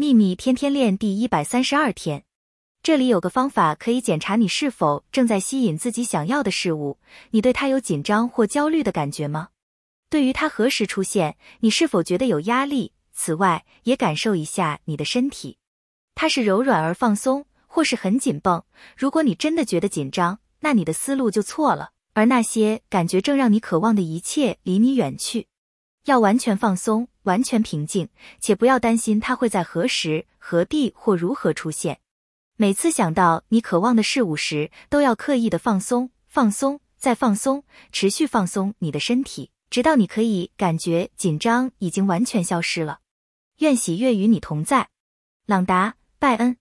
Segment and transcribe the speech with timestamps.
[0.00, 2.22] 秘密天天练第一百三十二天，
[2.84, 6.98] 这里有个方法可以检查你是否正在吸引自己想要的事物。
[7.30, 9.48] 你对它有紧张或焦虑的感觉吗？
[10.08, 12.92] 对于它何时出现，你是否觉得有压力？
[13.12, 15.58] 此外，也感受一下你的身体，
[16.14, 18.62] 它是柔软而放松，或是很紧绷。
[18.96, 25.48] 如果你真的觉得紧张，那你的思路就错了，而那些感觉正让你渴望的一切离你远去。
[26.04, 28.08] 要完全放松，完全平静，
[28.40, 32.00] 且不要担心它会在何时、何地或如何出现。
[32.56, 43.00] 每次想到你渴望的事物时，都要刻意的放松、放松、再放松，持续放松你的身体，直到你可以感觉紧张已经完全消失了。
[43.58, 44.88] 愿喜悦与你同在，
[45.46, 46.56] 朗达·拜恩。